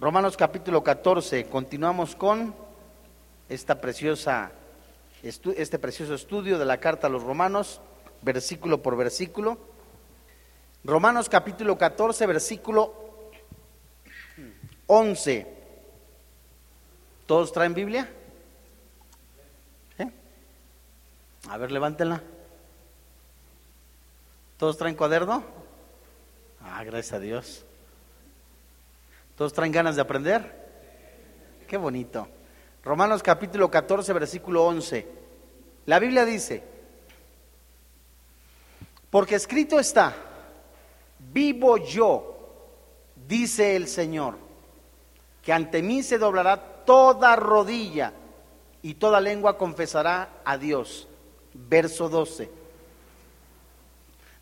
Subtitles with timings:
[0.00, 2.54] Romanos capítulo 14, continuamos con
[3.48, 4.52] esta preciosa,
[5.24, 7.80] este precioso estudio de la carta a los romanos,
[8.22, 9.58] versículo por versículo.
[10.84, 12.94] Romanos capítulo 14, versículo
[14.86, 15.56] 11.
[17.26, 18.08] ¿Todos traen Biblia?
[19.98, 20.12] ¿Eh?
[21.48, 22.22] A ver, levántenla.
[24.58, 25.42] ¿Todos traen cuaderno?
[26.62, 27.64] Ah, gracias a Dios.
[29.38, 30.52] ¿Todos traen ganas de aprender?
[31.68, 32.26] Qué bonito.
[32.82, 35.06] Romanos capítulo 14, versículo 11.
[35.86, 36.64] La Biblia dice,
[39.10, 40.12] porque escrito está,
[41.32, 42.36] vivo yo,
[43.28, 44.34] dice el Señor,
[45.40, 48.12] que ante mí se doblará toda rodilla
[48.82, 51.06] y toda lengua confesará a Dios.
[51.54, 52.50] Verso 12.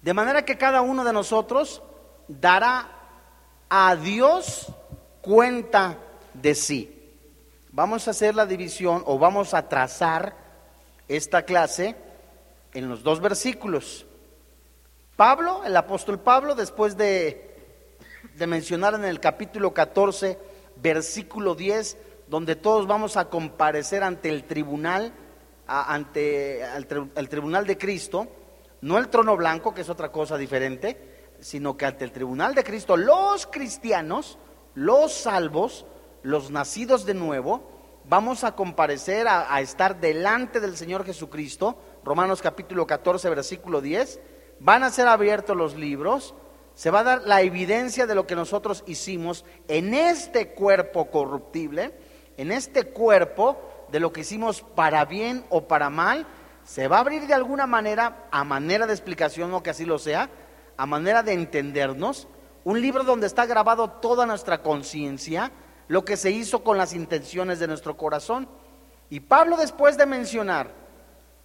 [0.00, 1.82] De manera que cada uno de nosotros
[2.28, 2.92] dará
[3.68, 4.72] a Dios
[5.26, 5.98] cuenta
[6.34, 7.10] de sí.
[7.72, 10.36] Vamos a hacer la división o vamos a trazar
[11.08, 11.96] esta clase
[12.72, 14.06] en los dos versículos.
[15.16, 17.56] Pablo, el apóstol Pablo, después de,
[18.36, 20.38] de mencionar en el capítulo 14,
[20.76, 21.96] versículo 10,
[22.28, 25.12] donde todos vamos a comparecer ante el tribunal,
[25.66, 28.28] ante el tribunal de Cristo,
[28.80, 32.62] no el trono blanco, que es otra cosa diferente, sino que ante el tribunal de
[32.62, 34.38] Cristo los cristianos,
[34.76, 35.86] los salvos,
[36.22, 37.62] los nacidos de nuevo,
[38.04, 44.20] vamos a comparecer a, estar delante del Señor Jesucristo, Romanos capítulo 14, versículo 10,
[44.60, 46.34] van a ser abiertos los libros,
[46.74, 51.94] se va a dar la evidencia de lo que nosotros hicimos en este cuerpo corruptible,
[52.36, 53.58] en este cuerpo
[53.90, 56.26] de lo que hicimos para bien o para mal,
[56.64, 59.98] se va a abrir de alguna manera, a manera de explicación o que así lo
[59.98, 60.28] sea,
[60.76, 62.28] a manera de entendernos,
[62.66, 65.52] un libro donde está grabado toda nuestra conciencia,
[65.86, 68.48] lo que se hizo con las intenciones de nuestro corazón.
[69.08, 70.74] Y Pablo después de mencionar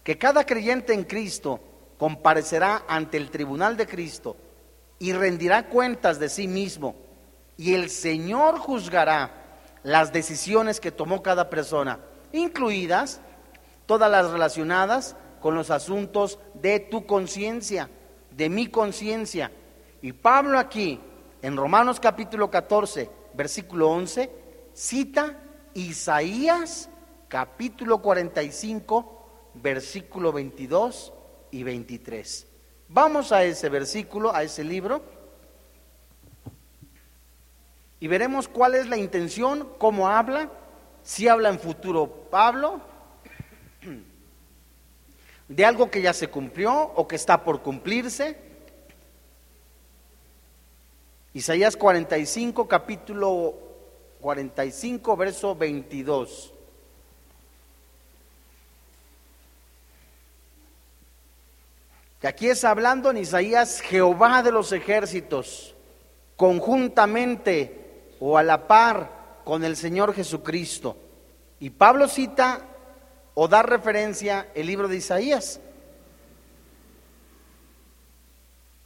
[0.03, 1.59] que cada creyente en Cristo
[1.99, 4.35] comparecerá ante el tribunal de Cristo
[4.97, 6.95] y rendirá cuentas de sí mismo,
[7.55, 11.99] y el Señor juzgará las decisiones que tomó cada persona,
[12.31, 13.21] incluidas
[13.85, 17.91] todas las relacionadas con los asuntos de tu conciencia,
[18.31, 19.51] de mi conciencia.
[20.01, 20.99] Y Pablo aquí,
[21.41, 24.29] en Romanos capítulo 14, versículo 11,
[24.73, 25.37] cita
[25.73, 26.89] Isaías
[27.27, 31.13] capítulo 45, versículo 22
[31.51, 32.47] y 23.
[32.89, 35.01] Vamos a ese versículo, a ese libro,
[37.99, 40.49] y veremos cuál es la intención, cómo habla,
[41.03, 42.81] si habla en futuro Pablo,
[45.47, 48.50] de algo que ya se cumplió o que está por cumplirse.
[51.33, 53.53] Isaías 45, capítulo
[54.19, 56.53] 45, verso 22.
[62.21, 65.73] Y aquí es hablando en Isaías Jehová de los ejércitos,
[66.35, 70.97] conjuntamente o a la par con el Señor Jesucristo.
[71.61, 72.61] Y Pablo cita
[73.35, 75.61] o da referencia el libro de Isaías.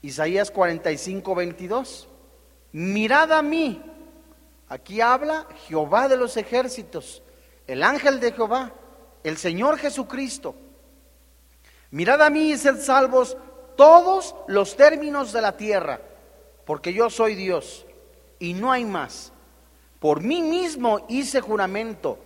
[0.03, 2.09] Isaías 45, 22.
[2.75, 3.81] Mirad a mí.
[4.68, 7.24] Aquí habla Jehová de los ejércitos,
[7.68, 8.74] el ángel de Jehová,
[9.24, 10.56] el Señor Jesucristo.
[11.91, 13.38] Mirad a mí y sed salvos
[13.78, 16.02] todos los términos de la tierra,
[16.66, 17.86] porque yo soy Dios
[18.40, 19.31] y no hay más.
[20.02, 22.19] Por mí mismo hice juramento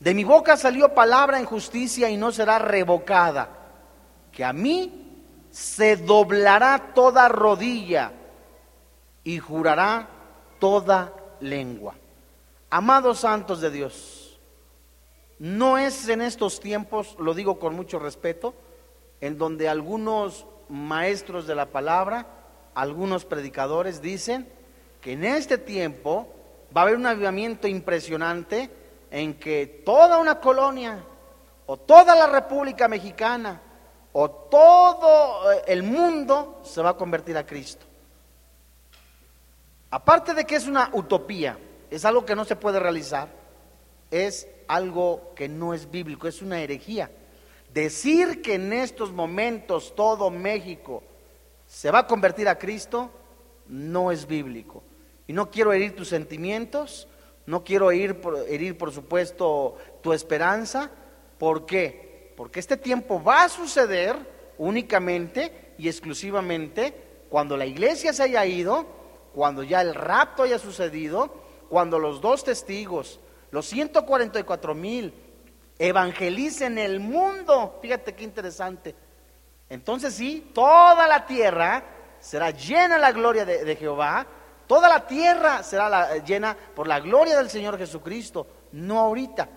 [0.00, 3.50] de mi boca salió palabra en justicia y no será revocada,
[4.32, 5.22] que a mí
[5.52, 8.12] se doblará toda rodilla
[9.26, 10.08] y jurará
[10.60, 11.96] toda lengua.
[12.70, 14.38] Amados santos de Dios,
[15.40, 18.54] no es en estos tiempos, lo digo con mucho respeto,
[19.20, 22.24] en donde algunos maestros de la palabra,
[22.76, 24.48] algunos predicadores dicen
[25.00, 26.28] que en este tiempo
[26.74, 28.70] va a haber un avivamiento impresionante
[29.10, 31.04] en que toda una colonia
[31.66, 33.60] o toda la República Mexicana
[34.12, 37.86] o todo eh, el mundo se va a convertir a Cristo.
[39.90, 41.58] Aparte de que es una utopía,
[41.90, 43.28] es algo que no se puede realizar,
[44.10, 47.10] es algo que no es bíblico, es una herejía.
[47.72, 51.02] Decir que en estos momentos todo México
[51.66, 53.10] se va a convertir a Cristo
[53.68, 54.82] no es bíblico.
[55.26, 57.08] Y no quiero herir tus sentimientos,
[57.46, 60.90] no quiero herir, herir, por supuesto, tu esperanza.
[61.38, 62.32] ¿Por qué?
[62.36, 64.16] Porque este tiempo va a suceder
[64.58, 66.94] únicamente y exclusivamente
[67.28, 68.86] cuando la iglesia se haya ido,
[69.36, 71.30] cuando ya el rapto haya sucedido,
[71.68, 75.12] cuando los dos testigos, los 144 mil,
[75.78, 78.94] evangelicen el mundo, fíjate qué interesante.
[79.68, 81.84] Entonces sí, toda la tierra
[82.18, 84.26] será llena de la gloria de, Jehová,
[84.66, 89.50] toda la tierra será llena por la gloria del Señor Jesucristo, no ahorita.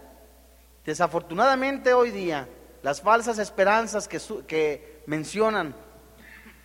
[0.83, 2.49] Desafortunadamente hoy día,
[2.83, 5.73] las falsas esperanzas que, que mencionan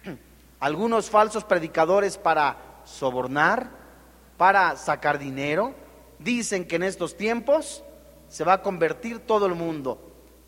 [0.58, 3.70] algunos falsos predicadores para sobornar,
[4.36, 5.74] para sacar dinero,
[6.18, 7.84] dicen que en estos tiempos
[8.28, 9.98] se va a convertir todo el mundo.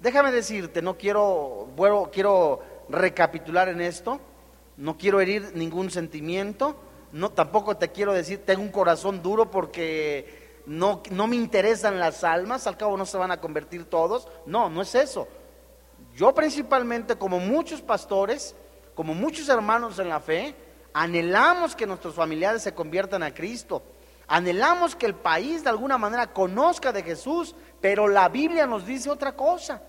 [0.00, 4.21] Déjame decirte, no quiero, bueno, quiero recapitular en esto,
[4.77, 6.77] no quiero herir ningún sentimiento,
[7.12, 12.25] no, tampoco te quiero decir, tengo un corazón duro porque no, no me interesan las
[12.25, 15.29] almas, al cabo no se van a convertir todos, no, no es eso.
[16.15, 18.55] Yo principalmente, como muchos pastores,
[18.94, 20.55] como muchos hermanos en la fe,
[20.97, 23.83] anhelamos que nuestros familiares se conviertan a Cristo.
[24.29, 29.11] Anhelamos que el país de alguna manera conozca de Jesús, pero la Biblia nos dice
[29.11, 29.83] otra cosa.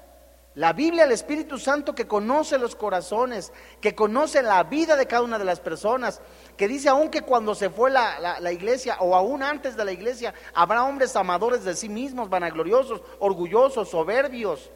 [0.55, 5.21] La Biblia, el Espíritu Santo que conoce los corazones, que conoce la vida de cada
[5.21, 6.19] una de las personas,
[6.57, 9.93] que dice aún que cuando se fue la, la, iglesia o aún antes de la
[9.93, 14.71] iglesia, habrá hombres amadores de sí mismos, vanagloriosos, orgullosos, soberbios,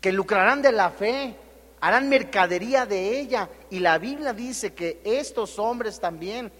[0.00, 1.36] que lucrarán de la fe,
[1.80, 3.48] harán mercadería de ella.
[3.70, 6.52] Y la Biblia dice que estos hombres también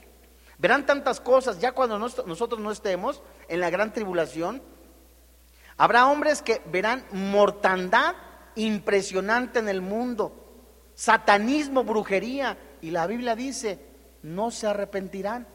[0.58, 4.62] verán tantas cosas ya cuando nosotros no estemos en la gran tribulación
[5.78, 8.16] Habrá hombres que verán mortandad
[8.56, 10.32] impresionante en el mundo,
[10.94, 13.78] satanismo, brujería, y la Biblia dice,
[14.22, 15.46] no se arrepentirán.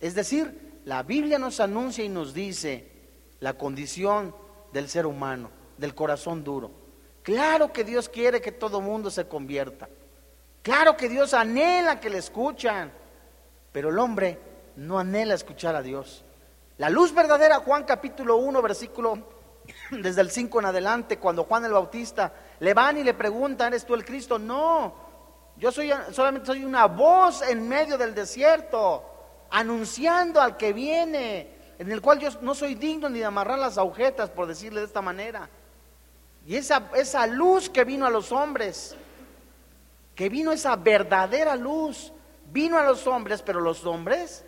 [0.00, 2.90] Es decir, la Biblia nos anuncia y nos dice
[3.40, 4.34] la condición
[4.72, 6.85] del ser humano, del corazón duro.
[7.26, 9.88] Claro que Dios quiere que todo mundo se convierta.
[10.62, 12.92] Claro que Dios anhela que le escuchan,
[13.72, 14.38] pero el hombre
[14.76, 16.24] no anhela escuchar a Dios.
[16.78, 19.18] La luz verdadera, Juan capítulo 1, versículo
[19.90, 23.84] desde el 5 en adelante, cuando Juan el Bautista le van y le preguntan, ¿eres
[23.84, 24.38] tú el Cristo?
[24.38, 24.94] No,
[25.56, 29.02] yo soy, solamente soy una voz en medio del desierto,
[29.50, 33.78] anunciando al que viene, en el cual yo no soy digno ni de amarrar las
[33.78, 35.50] agujetas, por decirle de esta manera.
[36.46, 38.94] Y esa, esa luz que vino a los hombres,
[40.14, 42.12] que vino esa verdadera luz,
[42.52, 44.44] vino a los hombres, pero los hombres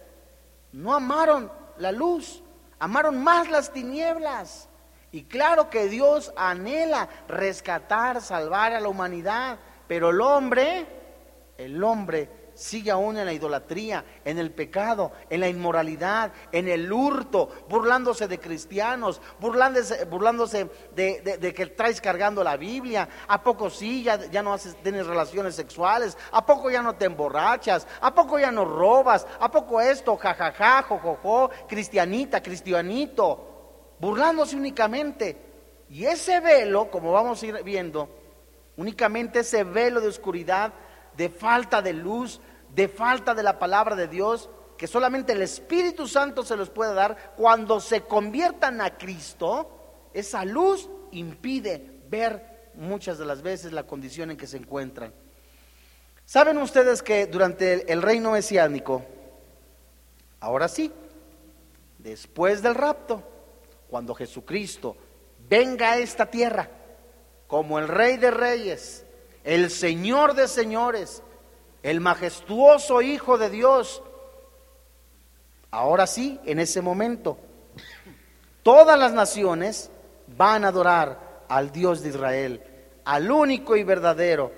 [0.73, 2.43] no amaron la luz,
[2.79, 4.69] amaron más las tinieblas.
[5.11, 9.59] Y claro que Dios anhela rescatar, salvar a la humanidad,
[9.89, 10.87] pero el hombre,
[11.57, 16.93] el hombre sigue aún en la idolatría, en el pecado, en la inmoralidad, en el
[16.93, 23.09] hurto, burlándose de cristianos, burlándose, burlándose de, que traes cargando la Biblia.
[23.29, 26.19] ¿A poco sí ya, ya no haces, tienes relaciones sexuales?
[26.33, 27.87] ¿A poco ya no te emborrachas?
[28.01, 29.25] ¿A poco ya no robas?
[29.39, 30.17] ¿A poco esto?
[30.17, 35.37] Jajaja, jojojo, cristianita, cristianito, burlándose únicamente.
[35.91, 38.09] Y ese velo, como vamos a ir viendo,
[38.77, 40.73] únicamente ese velo de oscuridad,
[41.19, 42.41] de falta de luz,
[42.75, 46.95] de falta de la palabra de Dios, que solamente el Espíritu Santo se los puede
[46.95, 53.87] dar, cuando se conviertan a Cristo, esa luz impide ver muchas de las veces la
[53.87, 55.13] condición en que se encuentran.
[56.25, 59.03] ¿Saben ustedes que durante el reino mesiánico,
[60.41, 60.93] ahora sí,
[61.99, 63.23] después del rapto,
[63.89, 64.97] cuando Jesucristo
[65.49, 66.69] venga a esta tierra
[67.47, 69.05] como el Rey de Reyes,
[69.43, 71.23] el Señor de Señores,
[71.83, 74.03] el majestuoso Hijo de Dios.
[75.71, 77.39] Ahora sí, en ese momento,
[78.63, 79.91] todas las naciones
[80.37, 82.63] van a adorar al Dios de Israel,
[83.05, 84.53] al único y verdadero.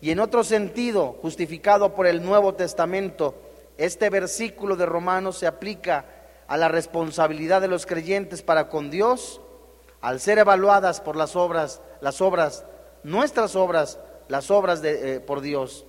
[0.00, 3.34] Y en otro sentido, justificado por el Nuevo Testamento,
[3.78, 6.06] este versículo de Romanos se aplica
[6.48, 9.40] a la responsabilidad de los creyentes para con Dios
[10.00, 12.64] al ser evaluadas por las obras, las obras,
[13.02, 15.84] nuestras obras, las obras de, eh, por Dios.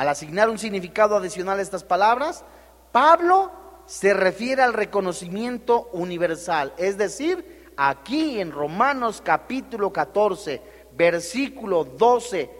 [0.00, 2.42] Al asignar un significado adicional a estas palabras,
[2.90, 3.50] Pablo
[3.84, 10.62] se refiere al reconocimiento universal, es decir, aquí en Romanos capítulo 14,
[10.96, 12.50] versículo 12,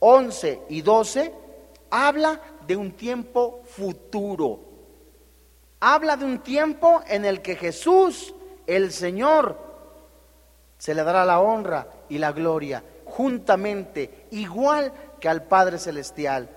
[0.00, 1.32] 11 y 12,
[1.90, 4.58] habla de un tiempo futuro.
[5.78, 8.34] Habla de un tiempo en el que Jesús,
[8.66, 9.56] el Señor,
[10.76, 16.48] se le dará la honra y la gloria juntamente, igual que al Padre Celestial.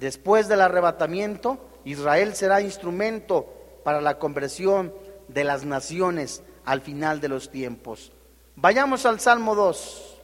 [0.00, 3.52] Después del arrebatamiento, Israel será instrumento
[3.84, 4.94] para la conversión
[5.28, 8.10] de las naciones al final de los tiempos.
[8.56, 10.16] Vayamos al Salmo 2.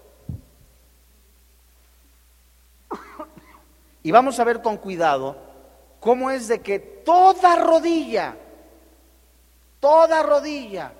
[4.02, 5.36] Y vamos a ver con cuidado
[6.00, 8.34] cómo es de que toda rodilla,
[9.78, 10.94] toda rodilla,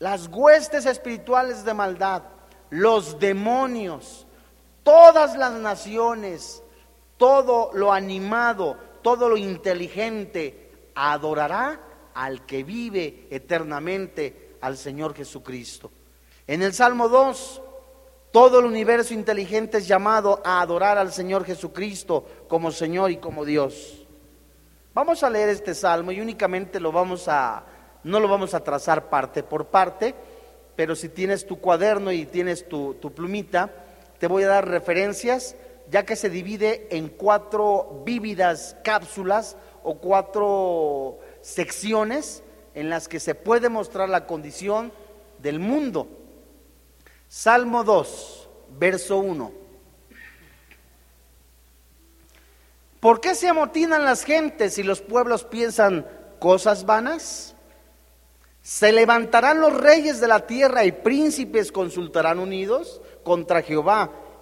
[0.00, 2.22] las huestes espirituales de maldad,
[2.70, 4.26] los demonios,
[4.82, 6.63] todas las naciones,
[7.24, 11.80] todo lo animado, todo lo inteligente, adorará
[12.12, 15.90] al que vive eternamente, al Señor Jesucristo.
[16.46, 17.62] En el Salmo 2,
[18.30, 23.46] todo el universo inteligente es llamado a adorar al Señor Jesucristo como Señor y como
[23.46, 24.06] Dios.
[24.92, 27.64] Vamos a leer este salmo y únicamente lo vamos a,
[28.02, 30.14] no lo vamos a trazar parte por parte,
[30.76, 33.70] pero si tienes tu cuaderno y tienes tu, tu plumita,
[34.18, 35.56] te voy a dar referencias,
[35.90, 42.42] ya que se divide en cuatro vívidas cápsulas o cuatro secciones
[42.74, 44.92] en las que se puede mostrar la condición
[45.38, 46.08] del mundo.
[47.28, 48.48] Salmo 2,
[48.78, 49.52] verso 1.
[53.00, 56.06] ¿Por qué se amotinan las gentes y los pueblos piensan
[56.38, 57.54] cosas vanas?
[58.62, 64.10] Se levantarán los reyes de la tierra y príncipes consultarán unidos contra Jehová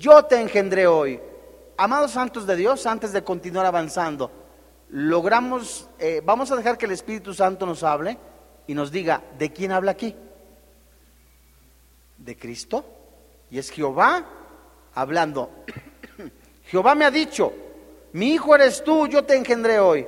[0.00, 1.20] yo te engendré hoy.
[1.76, 4.30] Amados santos de Dios, antes de continuar avanzando,
[4.88, 8.18] logramos, eh, vamos a dejar que el Espíritu Santo nos hable
[8.66, 10.16] y nos diga, ¿de quién habla aquí?
[12.16, 12.84] De Cristo.
[13.50, 14.24] Y es Jehová
[14.94, 15.50] hablando.
[16.64, 17.52] Jehová me ha dicho,
[18.12, 20.06] mi hijo eres tú, yo te engendré hoy.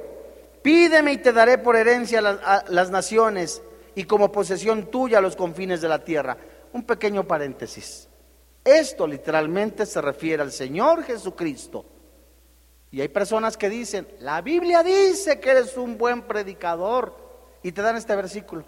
[0.62, 3.62] Pídeme y te daré por herencia a las naciones
[3.94, 6.38] y como posesión tuya los confines de la tierra.
[6.72, 8.08] Un pequeño paréntesis.
[8.64, 11.84] Esto literalmente se refiere al Señor Jesucristo.
[12.90, 17.16] Y hay personas que dicen, la Biblia dice que eres un buen predicador.
[17.62, 18.64] Y te dan este versículo.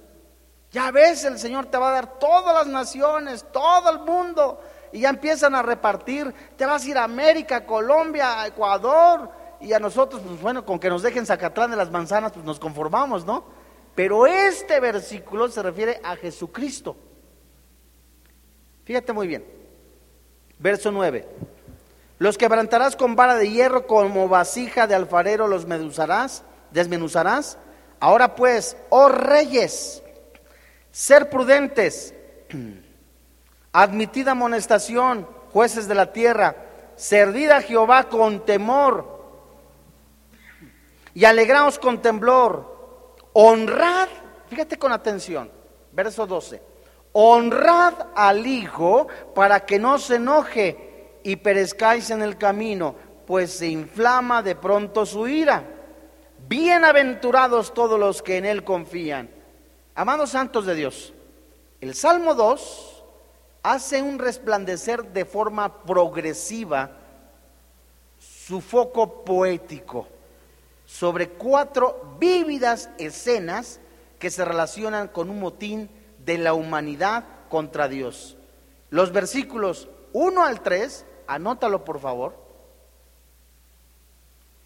[0.71, 4.61] Ya ves, el Señor te va a dar todas las naciones, todo el mundo.
[4.93, 6.33] Y ya empiezan a repartir.
[6.57, 9.31] Te vas a ir a América, Colombia, Ecuador.
[9.61, 12.59] Y a nosotros, pues bueno, con que nos dejen Zacatlán de las manzanas, pues nos
[12.59, 13.45] conformamos, ¿no?
[13.95, 16.97] Pero este versículo se refiere a Jesucristo.
[18.85, 19.64] Fíjate muy bien.
[20.59, 21.27] Verso 9.
[22.19, 27.59] Los quebrantarás con vara de hierro, como vasija de alfarero los medusarás, desmenuzarás.
[28.01, 30.03] Ahora pues, oh reyes,
[30.91, 32.15] ser prudentes,
[33.73, 36.57] admitid amonestación, jueces de la tierra,
[36.97, 39.13] servid a Jehová con temor.
[41.15, 44.09] Y alegraos con temblor, honrad,
[44.49, 45.51] fíjate con atención,
[45.93, 46.74] verso 12
[47.15, 52.95] honrad al Hijo para que no se enoje y perezcáis en el camino,
[53.27, 55.65] pues se inflama de pronto su ira.
[56.49, 59.31] Bienaventurados todos los que en Él confían.
[59.95, 61.15] Amados santos de Dios,
[61.81, 63.05] el Salmo 2
[63.63, 66.91] hace un resplandecer de forma progresiva
[68.19, 70.09] su foco poético
[70.85, 73.79] sobre cuatro vívidas escenas
[74.19, 75.89] que se relacionan con un motín
[76.25, 78.37] de la humanidad contra Dios.
[78.91, 82.37] Los versículos 1 al 3, anótalo por favor,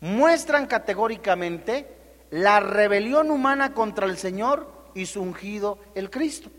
[0.00, 1.96] muestran categóricamente
[2.30, 6.50] la rebelión humana contra el Señor y su ungido el Cristo.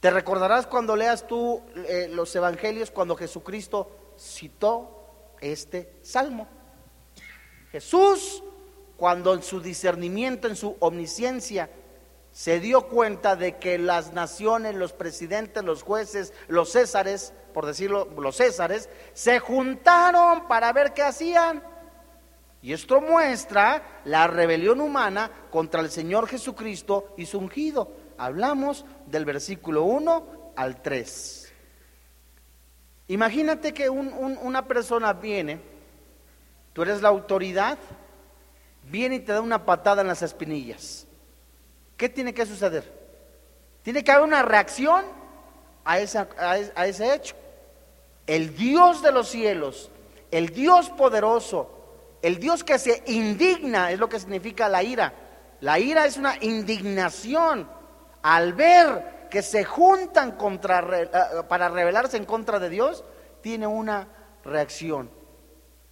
[0.00, 6.48] Te recordarás cuando leas tú eh, los evangelios cuando Jesucristo citó este salmo.
[7.70, 8.42] Jesús,
[8.96, 11.70] cuando en su discernimiento, en su omnisciencia,
[12.32, 18.08] se dio cuenta de que las naciones, los presidentes, los jueces, los césares, por decirlo,
[18.18, 21.62] los césares, se juntaron para ver qué hacían.
[22.62, 27.90] Y esto muestra la rebelión humana contra el Señor Jesucristo y su ungido.
[28.18, 31.52] Hablamos del versículo 1 al 3.
[33.08, 35.60] Imagínate que una persona viene,
[36.72, 37.76] tú eres la autoridad,
[38.84, 41.08] viene y te da una patada en las espinillas.
[42.00, 42.90] ¿Qué tiene que suceder?
[43.82, 45.04] Tiene que haber una reacción
[45.84, 47.36] a, a ese hecho.
[48.26, 49.90] El Dios de los cielos,
[50.30, 51.68] el Dios poderoso,
[52.22, 55.12] el Dios que se indigna, es lo que significa la ira.
[55.60, 57.68] La ira es una indignación
[58.22, 61.10] al ver que se juntan contra, eh,
[61.50, 63.04] para rebelarse en contra de Dios,
[63.42, 64.08] tiene una
[64.42, 65.10] reacción.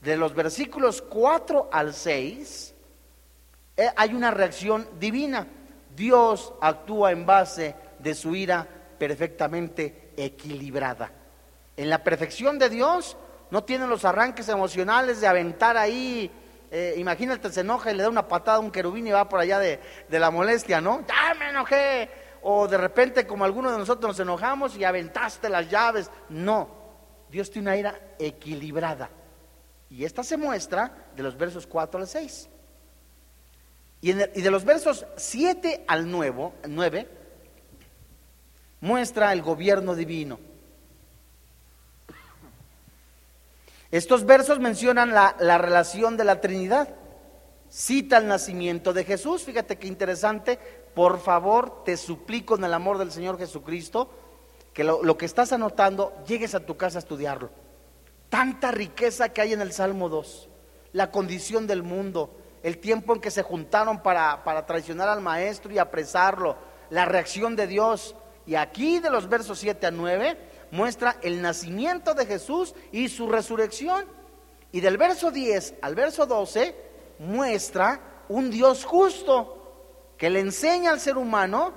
[0.01, 2.75] De los versículos 4 al 6
[3.77, 5.47] eh, hay una reacción divina.
[5.99, 8.67] Dios actúa en base de su ira
[8.99, 11.11] perfectamente equilibrada.
[11.77, 13.17] En la perfección de Dios
[13.51, 16.31] no tiene los arranques emocionales de aventar ahí.
[16.71, 19.41] Eh, imagínate, se enoja y le da una patada a un querubín y va por
[19.41, 21.05] allá de, la molestia, ¿no?
[21.07, 22.09] ¡Ya me enojé!
[22.43, 26.11] O de repente, como algunos de nosotros nos enojamos y aventaste las llaves.
[26.29, 26.69] No,
[27.29, 29.11] Dios tiene una ira equilibrada.
[29.91, 32.51] Y esta se muestra de los versos 4 al 6.
[34.01, 37.09] Y, de los versos 7 al 9,
[38.81, 40.39] muestra el gobierno divino.
[43.91, 46.95] Estos versos mencionan la, la, relación de la Trinidad.
[47.71, 49.43] Cita el nacimiento de Jesús.
[49.43, 50.59] Fíjate qué interesante.
[50.95, 54.11] Por favor, te suplico en el amor del Señor Jesucristo
[54.75, 57.51] que lo, lo que estás anotando llegues a tu casa a estudiarlo.
[58.29, 60.49] Tanta riqueza que hay en el Salmo 2.
[60.93, 65.73] La condición del mundo, el tiempo en que se juntaron para, para traicionar al maestro
[65.73, 66.57] y apresarlo,
[66.91, 68.15] la reacción de Dios.
[68.47, 70.39] Y aquí de los versos 7 a 9
[70.71, 74.07] muestra el nacimiento de Jesús y su resurrección.
[74.73, 76.75] Y del verso 10 al verso 12
[77.19, 81.73] muestra un Dios justo que le enseña al ser humano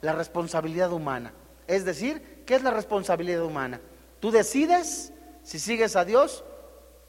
[0.00, 1.32] la responsabilidad humana.
[1.66, 3.80] Es decir, ¿qué es la responsabilidad humana?
[4.20, 6.44] Tú decides si sigues a Dios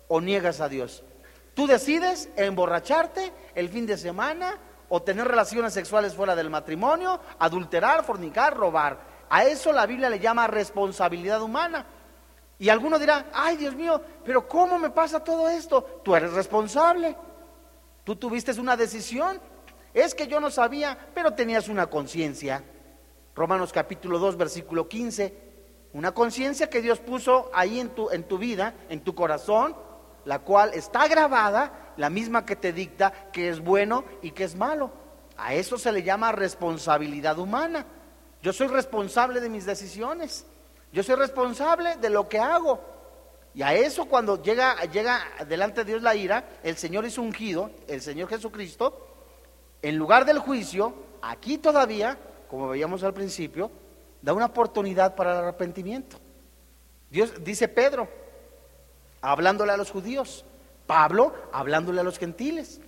[0.07, 1.03] o niegas a Dios.
[1.59, 8.05] Tú decides emborracharte el fin de semana o tener relaciones sexuales fuera del matrimonio, adulterar,
[8.05, 8.97] fornicar, robar.
[9.29, 11.85] A eso la Biblia le llama responsabilidad humana.
[12.59, 15.99] Y alguno dirá, ay Dios mío, pero ¿cómo me pasa todo esto?
[16.01, 17.17] Tú eres responsable.
[18.05, 19.41] Tú tuviste una decisión.
[19.93, 22.63] Es que yo no sabía, pero tenías una conciencia.
[23.35, 25.37] Romanos capítulo 2, versículo 15.
[25.91, 29.75] Una conciencia que Dios puso ahí en tu, en tu vida, en tu corazón,
[30.25, 34.55] la cual está grabada, la misma que te dicta que es bueno y que es
[34.55, 34.91] malo.
[35.37, 37.85] A eso se le llama responsabilidad humana.
[38.41, 40.45] Yo soy responsable de mis decisiones.
[40.91, 42.79] Yo soy responsable de lo que hago.
[43.53, 47.71] Y a eso cuando llega, llega delante de Dios la ira, el Señor es ungido,
[47.87, 49.07] el Señor Jesucristo,
[49.81, 52.17] en lugar del juicio, aquí todavía,
[52.49, 53.71] como veíamos al principio,
[54.21, 56.17] da una oportunidad para el arrepentimiento.
[57.09, 58.07] Dios dice Pedro,
[59.21, 60.45] hablándole a los judíos,
[60.87, 62.81] Pablo hablándole a los gentiles,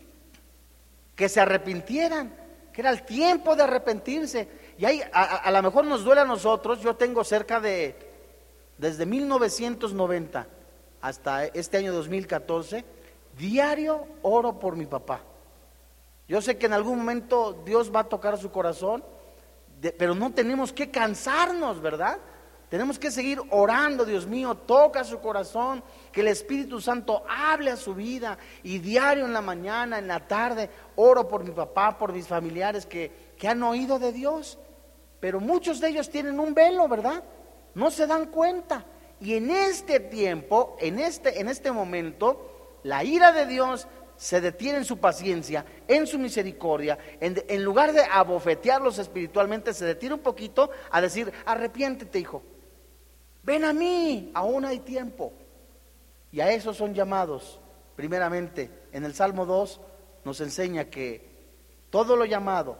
[1.15, 2.33] que se arrepintieran,
[2.73, 4.47] que era el tiempo de arrepentirse.
[4.77, 7.95] Y ahí a, lo mejor nos duele a nosotros, yo tengo cerca de,
[8.77, 10.47] desde 1990
[11.01, 12.83] hasta este año 2014,
[13.37, 15.21] diario oro por mi papá.
[16.27, 19.03] Yo sé que en algún momento Dios va a tocar su corazón,
[19.97, 22.17] pero no tenemos que cansarnos, ¿verdad?
[22.71, 27.75] Tenemos que seguir orando, Dios mío, toca su corazón, que el Espíritu Santo hable a
[27.75, 32.13] su vida y diario en la mañana, en la tarde, oro por mi papá, por
[32.13, 34.57] mis familiares que, que han oído de Dios.
[35.19, 37.21] Pero muchos de ellos tienen un velo, ¿verdad?
[37.75, 38.85] No se dan cuenta.
[39.19, 44.77] Y en este tiempo, en este, en este momento, la ira de Dios se detiene
[44.77, 50.21] en su paciencia, en su misericordia, en, en, lugar de abofetearlos espiritualmente, se detiene un
[50.21, 52.43] poquito a decir, arrepiéntete, hijo,
[53.43, 55.33] Ven a mí, aún hay tiempo.
[56.31, 57.59] Y a eso son llamados.
[57.95, 59.81] Primeramente, en el Salmo 2
[60.23, 61.29] nos enseña que
[61.89, 62.77] todo lo llamado,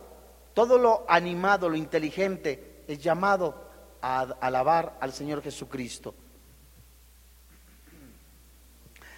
[0.53, 3.69] todo lo animado, lo inteligente, es llamado
[4.01, 6.13] a alabar al Señor Jesucristo.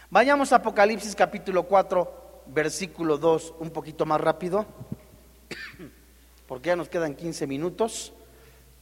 [0.10, 4.66] Vayamos a Apocalipsis capítulo 4, versículo 2, un poquito más rápido,
[6.48, 8.14] porque ya nos quedan 15 minutos.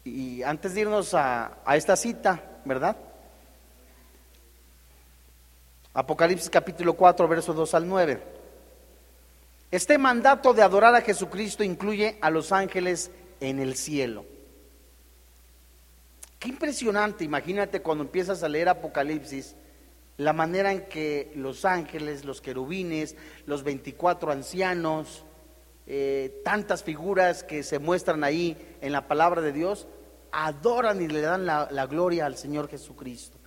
[0.04, 2.96] Y antes de irnos a, a esta cita, ¿verdad?
[5.94, 8.24] Apocalipsis capítulo 4, versos 2 al 9.
[9.72, 14.26] Este mandato de adorar a Jesucristo incluye a los ángeles en el cielo.
[16.40, 19.56] Qué impresionante, imagínate cuando empiezas a leer Apocalipsis,
[20.18, 25.24] la manera en que los ángeles, los querubines, los 24 ancianos,
[25.88, 29.88] eh, tantas figuras que se muestran ahí en la palabra de Dios,
[30.32, 33.38] adoran y le dan la, gloria al Señor Jesucristo.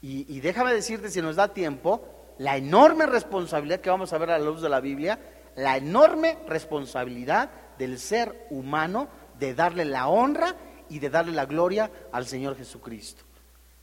[0.00, 4.30] Y, y, déjame decirte, si nos da tiempo, la enorme responsabilidad que vamos a ver
[4.30, 5.18] a la luz de la Biblia,
[5.56, 9.08] la enorme responsabilidad del ser humano
[9.38, 10.54] de darle la honra
[10.88, 13.24] y de darle la gloria al Señor Jesucristo.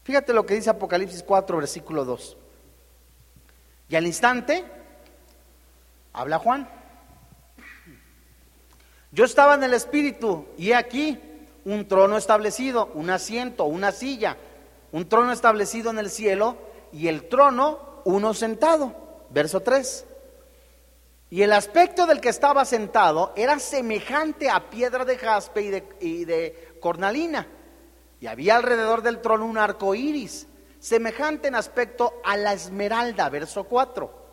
[0.03, 2.37] Fíjate lo que dice Apocalipsis 4, versículo 2.
[3.89, 4.63] Y al instante,
[6.13, 6.69] habla Juan.
[9.11, 11.19] Yo estaba en el Espíritu y he aquí
[11.65, 14.37] un trono establecido, un asiento, una silla,
[14.91, 16.57] un trono establecido en el cielo
[16.93, 18.95] y el trono uno sentado.
[19.31, 20.05] Verso 3.
[21.31, 26.77] Y el aspecto del que estaba sentado era semejante a piedra de jaspe y de,
[26.79, 27.47] cornalina.
[28.21, 30.47] Y había alrededor del trono un arco iris,
[30.79, 34.25] semejante en aspecto a la esmeralda, verso 4.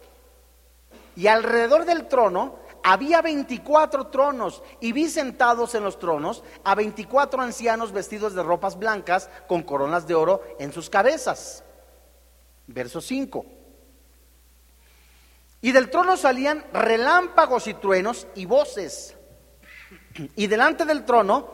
[1.17, 7.41] Y alrededor del trono había 24 tronos y vi sentados en los tronos a 24
[7.41, 11.65] ancianos vestidos de ropas blancas con coronas de oro en sus cabezas.
[12.67, 13.45] Verso 5.
[15.61, 19.17] Y del trono salían relámpagos y truenos y voces.
[20.37, 21.49] Y delante del trono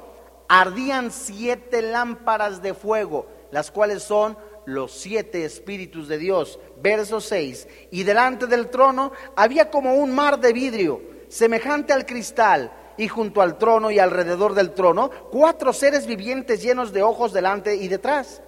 [0.48, 6.58] ardían siete lámparas de fuego, las cuales son los siete espíritus de Dios.
[6.80, 7.68] Verso 6.
[7.90, 13.42] Y delante del trono había como un mar de vidrio, semejante al cristal, y junto
[13.42, 18.42] al trono y alrededor del trono, cuatro seres vivientes llenos de ojos delante y detrás.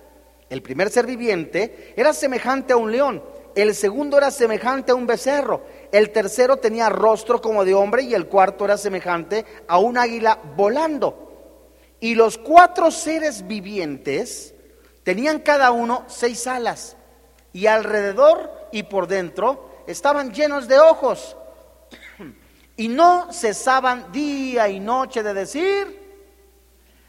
[0.48, 3.22] El primer ser viviente era semejante a un león
[3.54, 8.14] el segundo era semejante a un becerro, el tercero tenía rostro como de hombre y
[8.14, 11.26] el cuarto era semejante a un águila volando.
[11.98, 14.54] Y los cuatro seres vivientes
[15.02, 16.96] tenían cada uno seis alas
[17.52, 21.36] y alrededor y por dentro estaban llenos de ojos
[22.80, 26.00] y no cesaban día y noche de decir,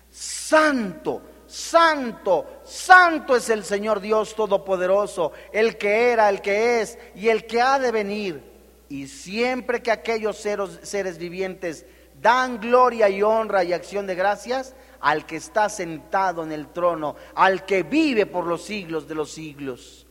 [0.10, 7.30] santo, Santo, santo es el Señor Dios Todopoderoso, el que era, el que es y
[7.30, 8.44] el que ha de venir.
[8.90, 11.86] Y siempre que aquellos seres, vivientes
[12.22, 17.16] dan gloria y honra y acción de gracias al que está sentado en el trono,
[17.34, 20.06] al que vive por los siglos de los siglos,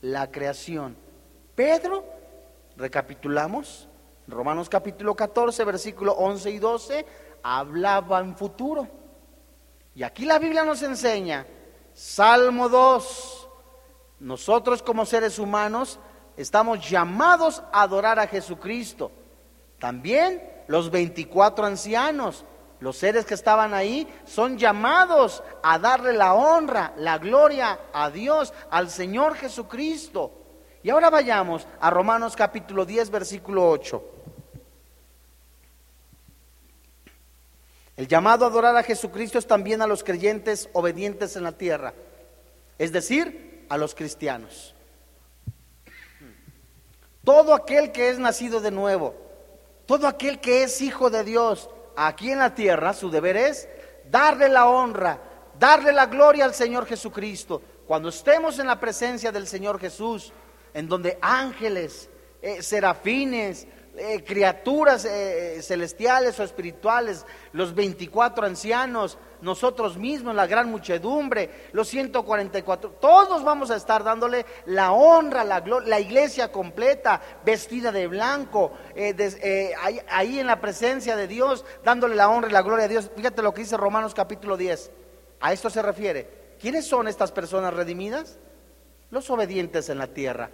[0.00, 0.96] la creación.
[1.56, 2.04] Pedro,
[2.76, 3.88] recapitulamos,
[4.28, 7.06] Romanos capítulo 14, versículo 11 y 12,
[7.42, 9.02] hablaba en futuro
[9.94, 11.46] y aquí la Biblia nos enseña,
[11.92, 13.48] Salmo 2,
[14.20, 15.98] nosotros como seres humanos
[16.36, 19.12] estamos llamados a adorar a Jesucristo.
[19.78, 22.46] También los 24 ancianos,
[22.80, 28.54] los seres que estaban ahí, son llamados a darle la honra, la gloria a Dios,
[28.70, 30.32] al Señor Jesucristo.
[30.82, 34.11] Y ahora vayamos a Romanos capítulo 10, versículo 8.
[37.96, 41.94] El llamado a adorar a Jesucristo es también a los creyentes obedientes en la tierra,
[42.78, 44.74] es decir, a los cristianos.
[47.24, 49.14] Todo aquel que es nacido de nuevo,
[49.86, 53.68] todo aquel que es hijo de Dios aquí en la tierra, su deber es
[54.10, 55.20] darle la honra,
[55.58, 57.62] darle la gloria al Señor Jesucristo.
[57.86, 60.32] Cuando estemos en la presencia del Señor Jesús,
[60.72, 62.08] en donde ángeles,
[62.40, 70.46] eh, serafines, eh, criaturas eh, eh, celestiales o espirituales, los 24 ancianos, nosotros mismos, la
[70.46, 77.20] gran muchedumbre, los 144, todos vamos a estar dándole la honra, la, la iglesia completa,
[77.44, 78.72] vestida de blanco,
[79.78, 83.10] ahí, ahí en la presencia de Dios, dándole la honra y la gloria a Dios.
[83.14, 84.90] Fíjate lo que dice Romanos capítulo 10.
[85.40, 86.56] A esto se refiere.
[86.58, 88.38] ¿Quiénes son estas personas redimidas?
[89.10, 90.48] Los obedientes en la tierra.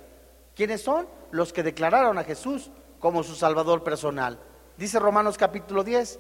[0.57, 1.07] ¿Quiénes son?
[1.31, 4.38] Los que declararon a Jesús como su Salvador personal.
[4.76, 6.18] Dice Romanos capítulo 10,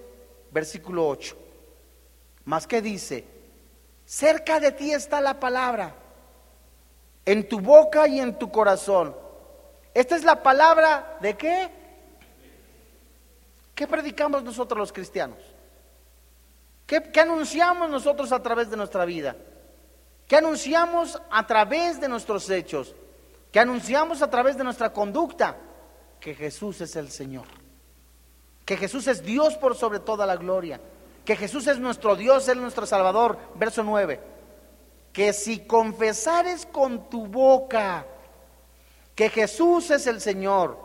[0.50, 1.36] versículo 8.
[2.44, 3.24] Más que dice,
[4.04, 5.94] cerca de ti está la palabra,
[7.24, 9.14] en tu boca y en tu corazón.
[9.94, 11.70] Esta es la palabra de qué?
[13.74, 15.38] ¿Qué predicamos nosotros los cristianos?
[16.86, 19.36] ¿Qué, ¿Qué, anunciamos nosotros a través de nuestra vida?
[20.26, 22.94] ¿Qué anunciamos a través de nuestros hechos?
[23.52, 25.56] ¿Qué anunciamos a través de nuestra conducta?
[26.20, 27.46] Que Jesús es el Señor,
[28.64, 30.80] que Jesús es Dios por sobre toda la gloria,
[31.24, 33.38] que Jesús es nuestro Dios, es nuestro Salvador.
[33.54, 34.20] Verso 9,
[35.12, 38.06] que si confesares con tu boca
[39.14, 40.78] que Jesús es el Señor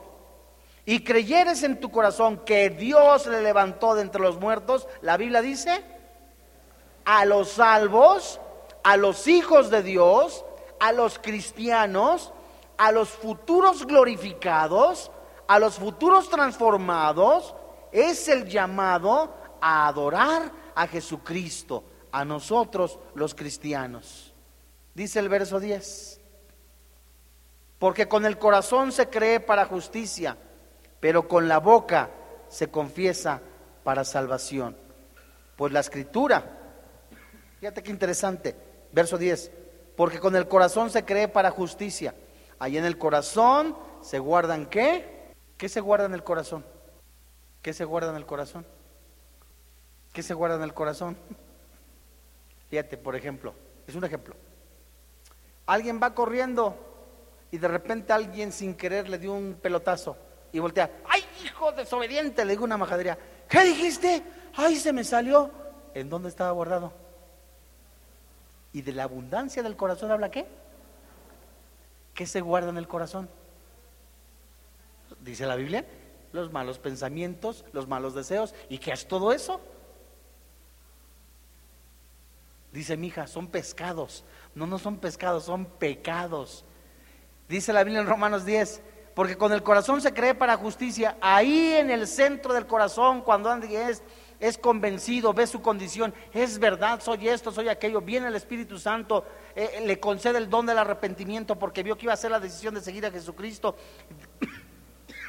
[0.86, 5.41] y creyeres en tu corazón que Dios le levantó de entre los muertos, la Biblia
[5.41, 5.84] dice,
[7.06, 8.39] a los salvos,
[8.84, 10.43] a los hijos de Dios,
[10.80, 12.34] a los cristianos,
[12.78, 15.12] a los futuros glorificados,
[15.47, 17.56] a los futuros transformados
[17.91, 24.34] es el llamado a adorar a Jesucristo, a nosotros los cristianos.
[24.93, 26.21] Dice el verso 10,
[27.79, 30.38] porque con el corazón se cree para justicia,
[30.99, 32.10] pero con la boca
[32.47, 33.41] se confiesa
[33.84, 34.77] para salvación.
[35.56, 36.43] Pues la escritura,
[37.60, 38.56] fíjate qué interesante,
[38.91, 39.51] verso 10,
[39.95, 42.15] porque con el corazón se cree para justicia.
[42.60, 45.23] Ahí en el corazón se guardan qué?
[45.58, 46.66] ¿Qué se guarda en el corazón?
[47.62, 48.66] ¿Qué se guarda en el corazón?
[50.12, 51.18] ¿Qué se guarda en el corazón?
[52.70, 53.54] Fíjate, por ejemplo,
[53.88, 54.36] es un ejemplo.
[55.66, 56.76] Alguien va corriendo
[57.52, 60.18] y de repente alguien sin querer le dio un pelotazo
[60.52, 60.92] y voltea.
[61.10, 61.24] ¡Ay!
[61.44, 62.46] hijo desobediente!
[62.46, 63.18] Le dijo una majadería.
[63.48, 64.24] ¿Qué dijiste?
[64.56, 65.52] ¡Ay, se me salió!
[65.94, 66.94] ¿En dónde estaba guardado?
[68.72, 70.48] ¿Y de la abundancia del corazón habla qué?
[72.13, 73.30] ¿Qué se guarda en el corazón?
[75.24, 75.86] Dice la Biblia,
[76.34, 78.54] los malos pensamientos, los malos deseos.
[78.68, 79.62] ¿Y qué es todo eso?
[82.74, 84.26] Dice mi hija, son pescados.
[84.54, 86.66] No, no son pescados, son pecados.
[87.48, 88.82] Dice la Biblia en Romanos 10,
[89.16, 91.16] porque con el corazón se cree para justicia.
[91.22, 94.04] Ahí en el centro del corazón, cuando alguien es,
[94.40, 99.26] es convencido, ve su condición, es verdad, soy esto, soy aquello, viene el Espíritu Santo,
[99.56, 102.74] eh, le concede el don del arrepentimiento porque vio que iba a hacer la decisión
[102.74, 103.78] de seguir a Jesucristo.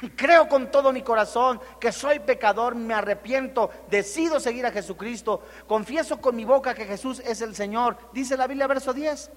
[0.09, 6.19] Creo con todo mi corazón que soy pecador, me arrepiento, decido seguir a Jesucristo, confieso
[6.19, 7.97] con mi boca que Jesús es el Señor.
[8.13, 9.31] Dice la Biblia, verso 10.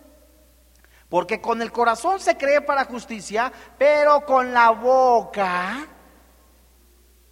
[1.09, 5.87] Porque con el corazón se cree para justicia, pero con la boca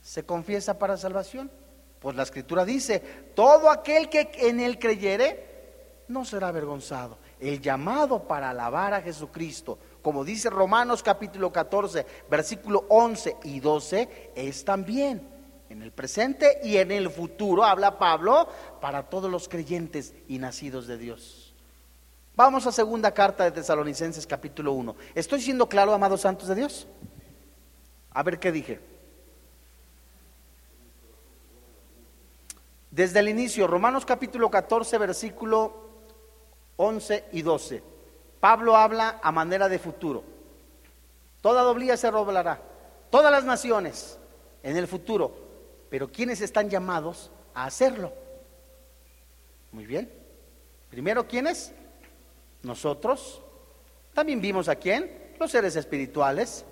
[0.01, 1.51] se confiesa para salvación.
[1.99, 3.01] Pues la escritura dice,
[3.35, 7.19] todo aquel que en él creyere no será avergonzado.
[7.41, 14.31] El llamado para alabar a Jesucristo como dice Romanos capítulo 14, versículo 11 y 12,
[14.37, 15.29] es también
[15.69, 18.49] en el presente y en el futuro, habla Pablo,
[18.81, 21.57] para todos los creyentes y nacidos de Dios.
[22.37, 24.95] Vamos a segunda carta de Tesalonicenses capítulo 1.
[25.17, 26.87] ¿Estoy siendo claro, amados santos de Dios?
[28.13, 28.79] A ver qué dije.
[32.93, 35.91] Desde el inicio, Romanos capítulo 14, versículo
[36.77, 37.96] 11 y 12.
[38.47, 40.23] Pablo habla a manera de futuro.
[41.41, 42.63] Toda doblía se roblará,
[43.11, 44.21] todas las naciones
[44.63, 45.37] en el futuro,
[45.91, 48.13] pero ¿quiénes están llamados a hacerlo?
[49.73, 50.09] Muy bien.
[50.91, 51.73] Primero, ¿quiénes?
[52.63, 53.43] Nosotros.
[54.15, 55.35] También vimos a quién?
[55.41, 56.65] Los seres espirituales.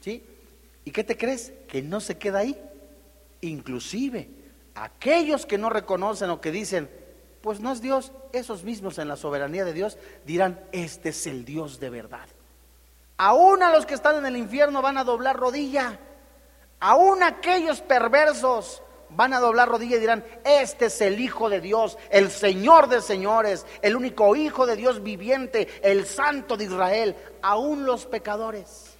[0.00, 0.26] ¿Sí?
[0.84, 1.52] ¿Y qué te crees?
[1.68, 2.60] Que no se queda ahí.
[3.40, 4.28] Inclusive,
[4.74, 7.05] aquellos que no reconocen o que dicen,
[7.46, 11.44] pues no es Dios, esos mismos en la soberanía de Dios dirán, este es el
[11.44, 12.26] Dios de verdad.
[13.18, 15.96] Aún a los que están en el infierno van a doblar rodilla.
[16.80, 21.96] Aún aquellos perversos van a doblar rodilla y dirán, este es el Hijo de Dios,
[22.10, 27.86] el Señor de señores, el único Hijo de Dios viviente, el Santo de Israel, aún
[27.86, 28.96] los pecadores.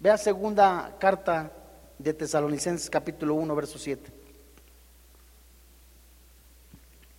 [0.00, 1.52] Vea segunda carta
[1.96, 4.13] de Tesalonicenses capítulo 1, verso 7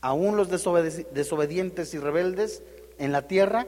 [0.05, 2.61] aún los desobedientes y rebeldes
[2.99, 3.65] en la tierra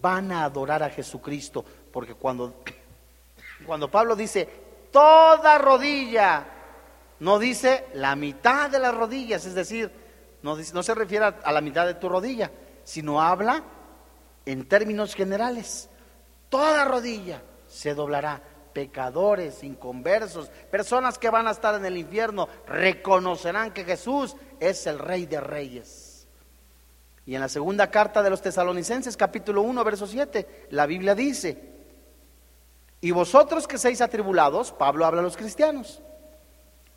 [0.00, 2.52] van a adorar a Jesucristo, porque cuando,
[3.66, 4.48] cuando Pablo dice
[4.90, 6.44] toda rodilla,
[7.20, 9.88] no dice la mitad de las rodillas, es decir,
[10.42, 12.50] no, no se refiere a la mitad de tu rodilla,
[12.82, 13.62] sino habla
[14.44, 15.88] en términos generales.
[16.48, 18.42] Toda rodilla se doblará
[18.72, 24.98] pecadores, inconversos, personas que van a estar en el infierno, reconocerán que Jesús es el
[24.98, 26.26] Rey de Reyes.
[27.24, 31.70] Y en la segunda carta de los tesalonicenses, capítulo 1, verso 7, la Biblia dice,
[33.00, 36.00] y vosotros que seis atribulados, Pablo habla a los cristianos,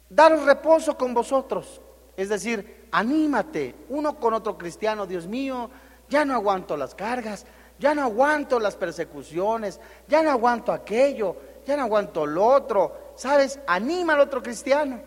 [0.10, 1.82] daros reposo con vosotros,
[2.18, 5.70] es decir, anímate uno con otro cristiano, Dios mío,
[6.10, 7.46] ya no aguanto las cargas,
[7.80, 13.14] ya no aguanto las persecuciones, ya no aguanto aquello, ya no aguanto lo otro.
[13.16, 13.60] ¿Sabes?
[13.68, 15.02] Anima al otro cristiano.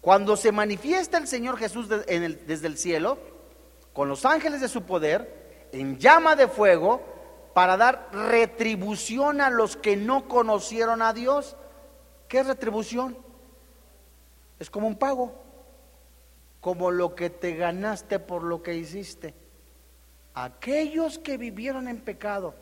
[0.00, 3.18] Cuando se manifiesta el Señor Jesús desde el cielo,
[3.92, 7.02] con los ángeles de su poder, en llama de fuego,
[7.52, 11.56] para dar retribución a los que no conocieron a Dios.
[12.28, 13.16] ¿Qué retribución?
[14.60, 15.32] Es como un pago,
[16.60, 19.34] como lo que te ganaste por lo que hiciste.
[20.34, 22.54] Aquellos que vivieron en pecado,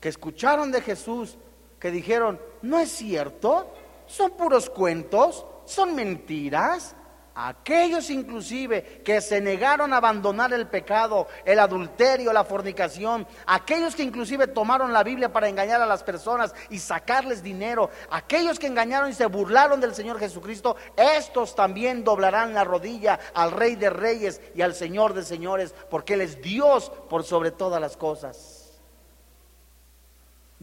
[0.00, 1.36] que escucharon de Jesús,
[1.84, 3.70] que dijeron, no es cierto,
[4.06, 6.96] son puros cuentos, son mentiras.
[7.34, 14.02] Aquellos inclusive que se negaron a abandonar el pecado, el adulterio, la fornicación, aquellos que
[14.02, 19.10] inclusive tomaron la Biblia para engañar a las personas y sacarles dinero, aquellos que engañaron
[19.10, 24.40] y se burlaron del Señor Jesucristo, estos también doblarán la rodilla al Rey de Reyes
[24.54, 28.63] y al Señor de Señores, porque Él es Dios por sobre todas las cosas.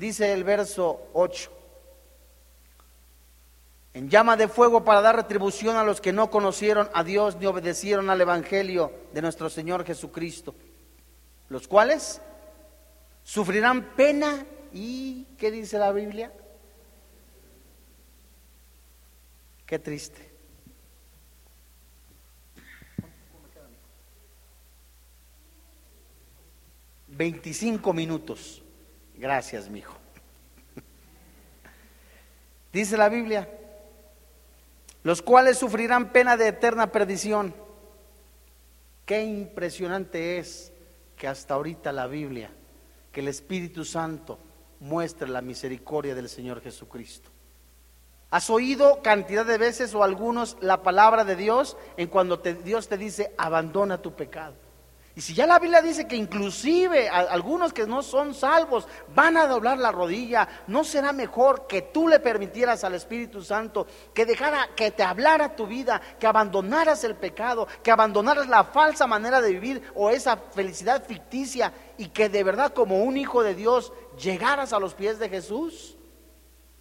[0.01, 1.51] Dice el verso 8.
[3.93, 7.45] En llama de fuego para dar retribución a los que no conocieron a Dios ni
[7.45, 10.55] obedecieron al Evangelio de nuestro Señor Jesucristo,
[11.49, 12.19] los cuales
[13.23, 16.33] sufrirán pena y, ¿qué dice la Biblia?
[19.67, 20.31] Qué triste.
[27.07, 28.60] Veinticinco minutos.
[29.21, 29.93] Gracias, mi hijo.
[32.73, 33.47] Dice la Biblia,
[35.03, 37.53] los cuales sufrirán pena de eterna perdición.
[39.05, 40.73] Qué impresionante es
[41.15, 42.49] que hasta ahorita la Biblia,
[43.11, 44.39] que el Espíritu Santo
[44.79, 47.29] muestre la misericordia del Señor Jesucristo.
[48.31, 52.97] ¿Has oído cantidad de veces o algunos la palabra de Dios en cuando Dios te
[52.97, 54.55] dice abandona tu pecado?
[55.13, 59.45] Y si ya la Biblia dice que inclusive algunos que no son salvos van a
[59.45, 64.69] doblar la rodilla, ¿no será mejor que tú le permitieras al Espíritu Santo que dejara
[64.73, 69.51] que te hablara tu vida, que abandonaras el pecado, que abandonaras la falsa manera de
[69.51, 74.71] vivir o esa felicidad ficticia y que de verdad como un hijo de Dios llegaras
[74.71, 75.97] a los pies de Jesús?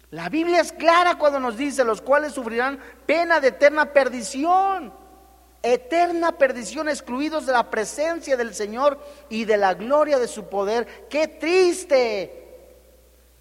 [0.09, 5.00] La Biblia es clara cuando nos dice los cuales sufrirán pena de eterna perdición
[5.63, 11.07] eterna perdición, excluidos de la presencia del Señor y de la gloria de su poder.
[11.09, 12.37] Qué triste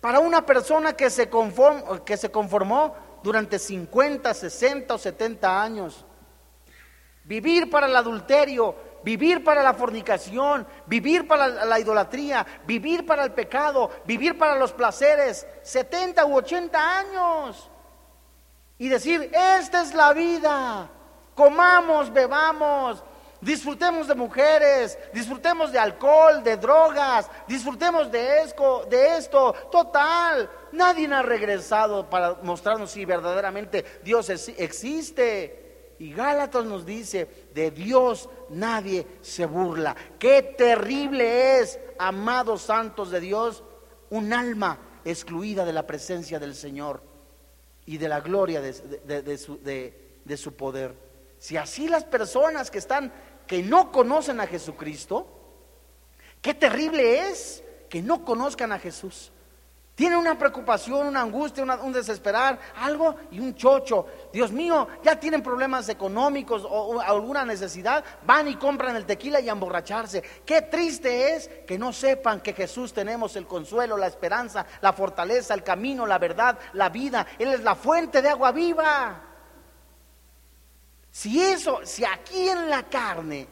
[0.00, 6.04] para una persona que se, conformó, que se conformó durante 50, 60 o 70 años.
[7.24, 13.24] Vivir para el adulterio, vivir para la fornicación, vivir para la, la, idolatría, vivir para
[13.24, 17.70] el pecado, vivir para los placeres, 70 u 80 años.
[18.78, 20.90] Y decir, esta es la vida
[21.34, 23.02] comamos, bebamos,
[23.40, 29.52] disfrutemos de mujeres, disfrutemos de alcohol, de drogas, disfrutemos de esto, de esto.
[29.70, 35.56] Total, nadie ha regresado para mostrarnos si verdaderamente Dios existe.
[35.98, 39.94] Y Gálatas nos dice, de Dios nadie se burla.
[40.18, 43.62] Qué terrible es, amados santos de Dios,
[44.08, 47.02] un alma excluida de la presencia del Señor
[47.84, 51.09] y de la gloria de, su, de su poder.
[51.40, 53.12] Si así las personas que están,
[53.46, 55.26] que no conocen a Jesucristo,
[56.42, 59.32] qué terrible es que no conozcan a Jesús.
[59.94, 64.06] Tienen una preocupación, una angustia, un desesperar, algo y un chocho.
[64.32, 69.48] Dios mío, ya tienen problemas económicos o, alguna necesidad, van y compran el tequila y
[69.48, 70.22] a emborracharse.
[70.44, 75.54] Qué triste es que no sepan que Jesús tenemos el consuelo, la esperanza, la fortaleza,
[75.54, 77.26] el camino, la verdad, la vida.
[77.38, 79.29] Él es la fuente de agua viva.
[81.12, 83.46] Si eso, si aquí en la carne,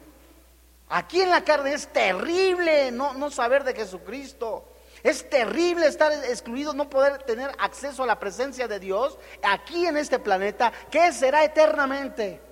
[0.88, 4.64] aquí en la carne es terrible no, no saber de Jesucristo.
[5.03, 9.97] Es terrible estar excluido, no poder tener acceso a la presencia de Dios aquí en
[9.97, 10.73] este planeta.
[10.90, 12.48] ¿Qué será eternamente?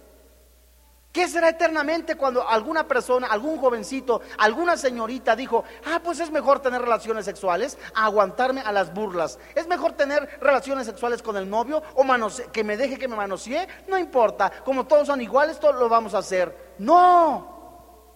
[1.16, 6.60] ¿Qué será eternamente cuando alguna persona, algún jovencito, alguna señorita dijo, ah, pues es mejor
[6.60, 9.38] tener relaciones sexuales aguantarme a las burlas?
[9.54, 12.04] ¿Es mejor tener relaciones sexuales con el novio o
[12.52, 13.66] que me deje que me manosee?
[13.88, 16.74] No importa, como todos son iguales, todos lo vamos a hacer.
[16.80, 18.12] No,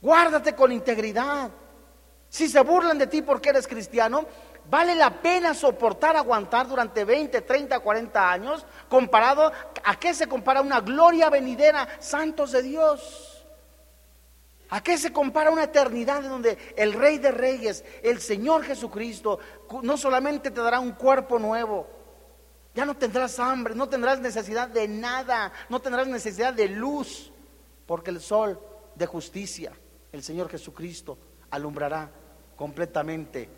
[0.00, 1.50] guárdate con integridad.
[2.28, 4.26] Si se burlan de ti porque eres cristiano,
[4.68, 9.52] vale la pena soportar, aguantar durante 20, 30, 40 años, comparado
[9.84, 13.44] a qué se compara una gloria venidera, santos de Dios.
[14.70, 19.38] ¿A qué se compara una eternidad en donde el Rey de Reyes, el Señor Jesucristo,
[19.82, 21.86] no solamente te dará un cuerpo nuevo,
[22.74, 27.30] ya no tendrás hambre, no tendrás necesidad de nada, no tendrás necesidad de luz,
[27.84, 28.58] porque el sol
[28.94, 29.72] de justicia,
[30.10, 31.18] el Señor Jesucristo,
[31.50, 32.10] alumbrará
[32.56, 33.50] completamente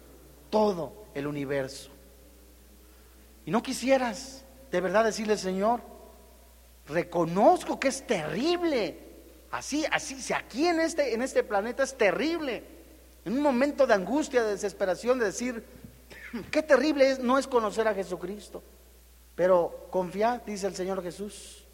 [0.55, 1.91] todo el universo.
[3.45, 5.81] Y no quisieras de verdad decirle, Señor,
[6.87, 9.01] reconozco que es terrible.
[9.51, 12.63] Así, así, si aquí en este, en este planeta es terrible.
[13.25, 15.65] En un momento de angustia, de desesperación, de decir,
[16.53, 18.63] qué terrible es, no es conocer a Jesucristo.
[19.35, 21.65] Pero confía, dice el Señor Jesús.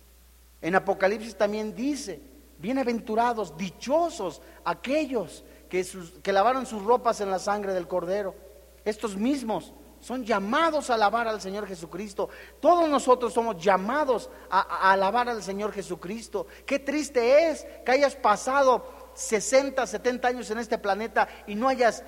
[0.62, 2.18] En Apocalipsis también dice,
[2.58, 5.86] bienaventurados, dichosos aquellos que,
[6.22, 8.48] que lavaron sus ropas en la sangre del Cordero
[8.84, 12.30] estos mismos son llamados a alabar al Señor Jesucristo.
[12.58, 16.46] Todos nosotros somos llamados a, alabar al Señor Jesucristo.
[16.64, 22.02] Qué triste es que hayas pasado 60, 70 años en este planeta y no hayas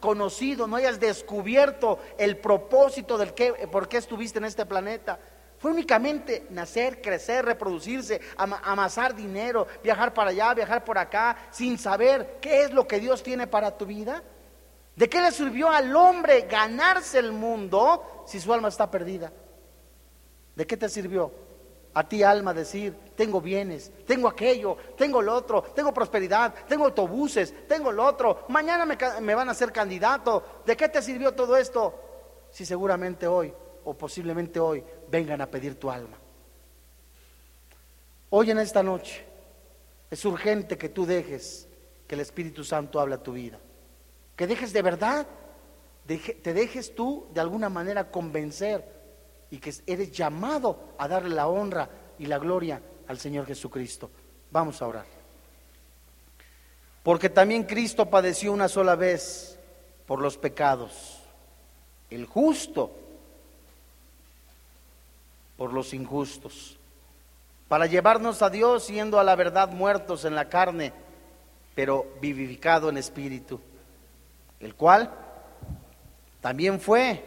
[0.00, 5.18] conocido, no hayas descubierto el propósito del que, por qué estuviste en este planeta.
[5.56, 12.38] Fue únicamente nacer, crecer, reproducirse, amasar dinero, viajar para allá, viajar por acá, sin saber
[12.40, 14.22] qué es lo que Dios tiene para tu vida.
[14.98, 19.32] ¿De qué le sirvió al hombre ganarse el mundo si su alma está perdida?
[20.56, 21.30] ¿De qué te sirvió
[21.94, 27.68] a ti alma decir, tengo bienes, tengo aquello, tengo lo otro, tengo prosperidad, tengo autobuses,
[27.68, 30.62] tengo lo otro, mañana me, van a ser candidato?
[30.66, 31.94] ¿De qué te sirvió todo esto
[32.50, 36.18] si seguramente hoy o posiblemente hoy vengan a pedir tu alma?
[38.30, 39.24] Hoy en esta noche
[40.10, 41.68] es urgente que tú dejes
[42.08, 43.60] que el Espíritu Santo hable a tu vida
[44.38, 45.26] que dejes de verdad,
[46.06, 48.84] te dejes tú de alguna manera convencer
[49.50, 54.08] y que eres llamado a darle la honra y la gloria al Señor Jesucristo.
[54.52, 55.06] Vamos a orar.
[57.02, 59.58] Porque también Cristo padeció una sola vez
[60.06, 61.18] por los pecados,
[62.08, 62.92] el justo
[65.56, 66.78] por los injustos,
[67.66, 70.92] para llevarnos a Dios siendo a la verdad muertos en la carne,
[71.74, 73.60] pero vivificado en espíritu,
[74.60, 75.10] el cual
[76.40, 77.24] también fue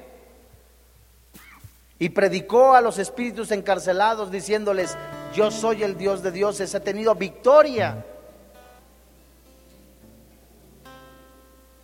[2.02, 4.98] y predicó a los espíritus encarcelados diciéndoles,
[5.36, 8.04] yo soy el Dios de dioses, he tenido victoria.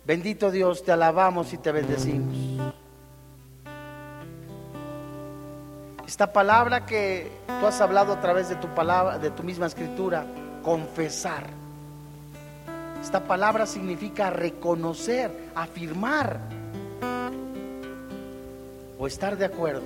[0.04, 2.74] Bendito Dios, te alabamos y te bendecimos.
[6.04, 7.30] Esta palabra que
[7.60, 10.26] tú has hablado a través de tu palabra, de tu misma escritura,
[10.64, 11.44] confesar.
[13.00, 16.40] Esta palabra significa reconocer, afirmar
[18.98, 19.84] o estar de acuerdo.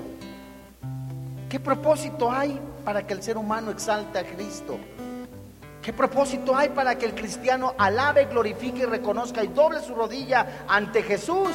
[1.49, 4.79] ¿Qué propósito hay para que el ser humano exalte a Cristo?
[5.83, 10.65] ¿Qué propósito hay para que el cristiano alabe, glorifique y reconozca y doble su rodilla
[10.67, 11.51] ante Jesús?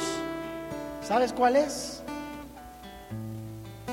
[1.02, 2.02] ¿Sabes cuál es?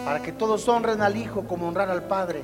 [0.05, 2.43] Para que todos honren al Hijo como honrar al Padre.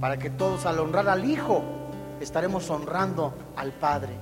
[0.00, 1.62] Para que todos al honrar al Hijo
[2.20, 4.12] estaremos honrando al Padre.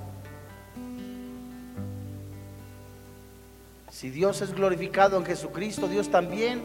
[3.91, 6.61] Si Dios es glorificado en Jesucristo, Dios también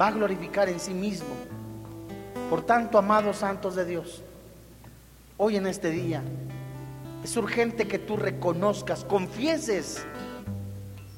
[0.00, 1.34] va a glorificar en sí mismo.
[2.48, 4.22] Por tanto, amados santos de Dios,
[5.36, 6.22] hoy en este día.
[7.22, 10.04] Es urgente que tú reconozcas, confieses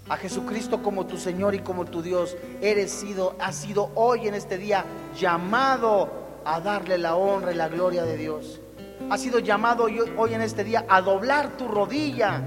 [0.09, 2.37] a Jesucristo como tu Señor y como tu Dios.
[2.61, 4.85] Eres sido, has sido hoy en este día
[5.19, 6.11] llamado
[6.45, 8.61] a darle la honra y la gloria de Dios.
[9.11, 12.43] Has sido llamado hoy, hoy en este día a doblar tu rodilla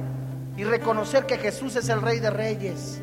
[0.56, 3.02] y reconocer que Jesús es el Rey de Reyes.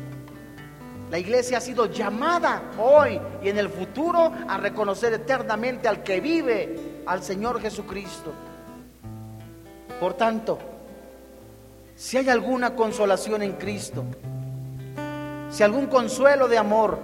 [1.09, 6.19] La iglesia ha sido llamada hoy y en el futuro a reconocer eternamente al que
[6.19, 8.33] vive, al Señor Jesucristo.
[9.99, 10.59] Por tanto,
[11.95, 14.03] si hay alguna consolación en Cristo,
[15.49, 16.99] si algún consuelo de amor,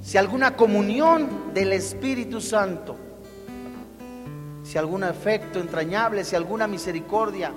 [0.00, 2.96] si alguna comunión del Espíritu Santo,
[4.70, 7.52] si algún afecto entrañable, si alguna misericordia,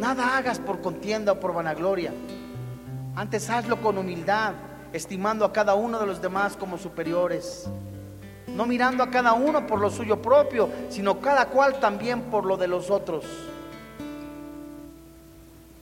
[0.00, 2.12] nada hagas por contienda o por vanagloria.
[3.14, 4.54] Antes hazlo con humildad,
[4.92, 7.68] estimando a cada uno de los demás como superiores
[8.48, 12.56] no mirando a cada uno por lo suyo propio, sino cada cual también por lo
[12.56, 13.24] de los otros.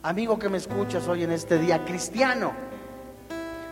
[0.02, 2.52] Amigo que me escuchas hoy en este día, cristiano,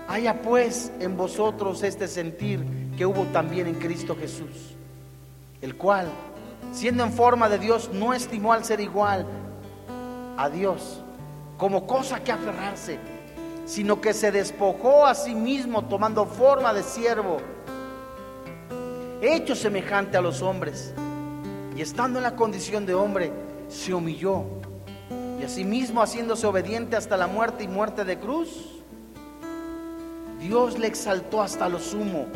[0.08, 4.74] haya pues en vosotros este sentir que hubo también en Cristo Jesús,
[5.62, 6.08] el cual,
[6.72, 9.24] siendo en forma de Dios, no estimó al ser igual
[10.36, 11.00] a Dios
[11.56, 12.98] como cosa que aferrarse,
[13.66, 17.36] sino que se despojó a sí mismo tomando forma de siervo
[19.22, 20.92] hecho semejante a los hombres,
[21.76, 23.30] y estando en la condición de hombre,
[23.68, 24.42] se humilló,
[25.40, 28.82] y asimismo haciéndose obediente hasta la muerte y muerte de cruz,
[30.40, 32.26] Dios le exaltó hasta lo sumo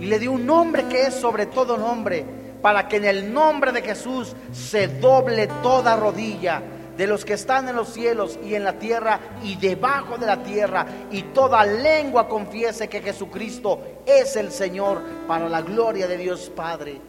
[0.00, 2.24] y le dio un nombre que es sobre todo nombre,
[2.62, 6.62] para que en el nombre de Jesús se doble toda rodilla
[6.96, 10.42] de los que están en los cielos y en la tierra y debajo de la
[10.42, 16.50] tierra, y toda lengua confiese que Jesucristo es el Señor para la gloria de Dios
[16.54, 17.00] Padre.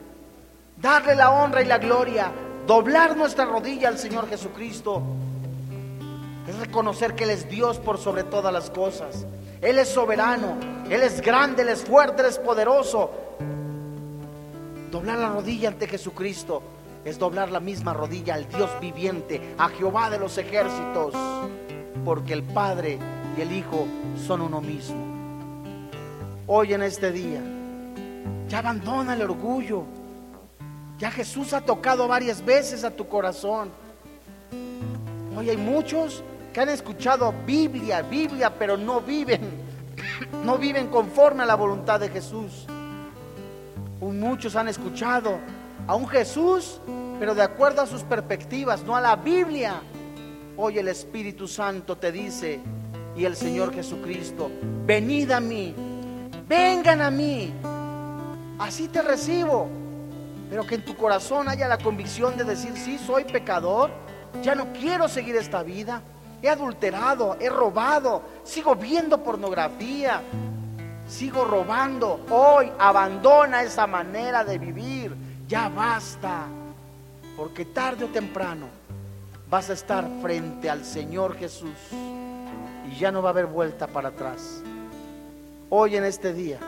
[0.77, 2.31] Darle la honra y la gloria,
[2.67, 5.01] doblar nuestra rodilla al Señor Jesucristo,
[6.47, 9.25] es reconocer que Él es Dios por sobre todas las cosas.
[9.61, 10.57] Él es soberano,
[10.89, 13.11] Él es grande, Él es fuerte, Él es poderoso.
[14.89, 16.61] Doblar la rodilla ante Jesucristo
[17.03, 21.13] es doblar la misma rodilla al Dios viviente, a Jehová de los ejércitos,
[22.05, 22.97] porque el Padre
[23.37, 23.85] y el Hijo
[24.25, 25.05] son uno mismo.
[26.47, 27.41] Hoy en este día,
[28.47, 29.83] ya abandona el orgullo.
[30.97, 33.69] Ya Jesús ha tocado varias veces a tu corazón.
[35.37, 36.23] Hoy hay muchos
[36.53, 39.41] que han escuchado Biblia, Biblia, pero no viven,
[40.43, 42.65] no viven conforme a la voluntad de Jesús.
[44.01, 45.39] muchos han escuchado
[45.87, 46.79] a un Jesús,
[47.19, 49.81] pero de acuerdo a sus perspectivas, no a la Biblia.
[50.57, 52.59] Hoy el Espíritu Santo te dice,
[53.15, 54.49] y el Señor Jesucristo,
[54.85, 55.73] venid a mí,
[56.47, 57.53] vengan a mí,
[58.59, 59.67] así te recibo,
[60.49, 63.91] pero que en tu corazón haya la convicción de decir, sí, soy pecador,
[64.41, 66.01] ya no quiero seguir esta vida,
[66.41, 70.21] he adulterado, he robado, sigo viendo pornografía,
[71.07, 75.15] sigo robando, hoy abandona esa manera de vivir
[75.49, 76.45] ya basta,
[77.35, 78.67] porque tarde o temprano
[79.49, 81.75] vas a estar frente al Señor Jesús
[82.87, 84.61] y ya no va a haber vuelta para atrás.
[85.71, 86.59] Hoy en este día,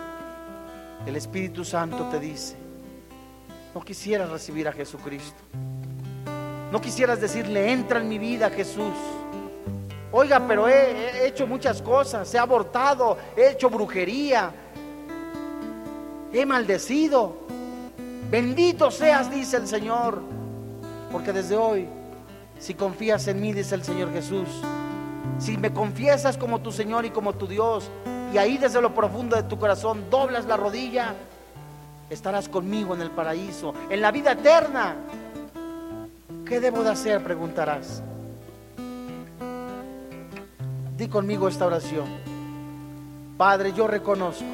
[1.05, 2.55] el Espíritu Santo te dice,
[3.75, 5.41] no quisieras recibir a Jesucristo.
[6.71, 8.93] No quisieras decirle, entra en mi vida Jesús.
[10.13, 14.51] Oiga, pero he, he, hecho muchas cosas, he abortado, he hecho brujería,
[16.33, 17.37] he maldecido.
[18.29, 20.21] Bendito seas, dice el Señor,
[21.11, 21.87] porque desde hoy,
[22.59, 24.47] si confías en mí, dice el Señor Jesús,
[25.39, 27.89] si me confiesas como tu Señor y como tu Dios,
[28.33, 31.15] y ahí desde lo profundo de tu corazón doblas la rodilla,
[32.09, 34.95] estarás conmigo en el paraíso, en la vida eterna.
[36.45, 37.23] ¿Qué debo de hacer?
[37.23, 38.03] Preguntarás.
[41.09, 42.05] Conmigo esta oración.
[43.35, 44.45] Padre, yo reconozco.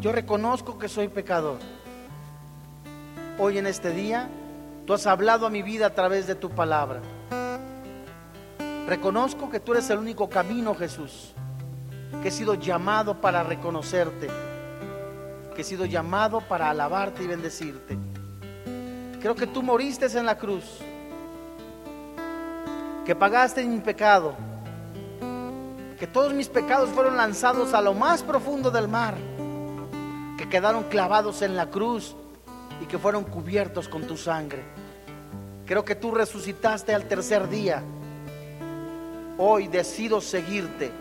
[0.00, 1.58] Yo reconozco que soy pecador.
[3.38, 4.28] Hoy en este día,
[4.86, 7.00] tú has hablado a mi vida a través de tu palabra.
[8.86, 11.34] Reconozco que tú eres el único camino, Jesús,
[12.22, 14.28] que he sido llamado para reconocerte,
[15.54, 17.98] que he sido llamado para alabarte y bendecirte.
[19.20, 20.80] Creo que tú moriste en la cruz,
[23.04, 24.34] que pagaste mi pecado,
[25.98, 29.14] que todos mis pecados fueron lanzados a lo más profundo del mar,
[30.38, 32.16] que quedaron clavados en la cruz
[32.82, 34.62] y que fueron cubiertos con tu sangre.
[35.66, 37.82] Creo que tú resucitaste al tercer día
[39.36, 40.92] Hoy decido seguirte.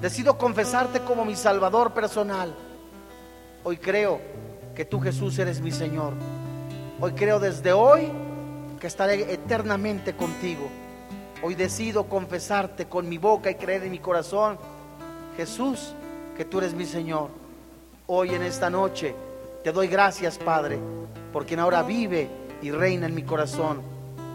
[0.00, 2.54] Decido confesarte como mi Salvador personal.
[3.64, 4.20] Hoy creo
[4.74, 6.12] que tú Jesús eres mi Señor.
[7.00, 8.08] Hoy creo desde hoy
[8.78, 10.68] que estaré eternamente contigo.
[11.42, 14.58] Hoy decido confesarte con mi boca y creer en mi corazón,
[15.36, 15.94] Jesús,
[16.36, 17.30] que tú eres mi Señor.
[18.06, 19.14] Hoy en esta noche
[19.64, 20.78] te doy gracias, Padre,
[21.32, 22.28] por quien ahora vive
[22.60, 23.80] y reina en mi corazón,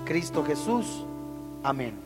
[0.05, 1.05] Cristo Jesús.
[1.63, 2.04] Amén.